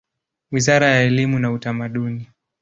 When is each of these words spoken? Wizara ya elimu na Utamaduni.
Wizara 0.51 0.87
ya 0.89 1.01
elimu 1.03 1.39
na 1.39 1.51
Utamaduni. 1.51 2.27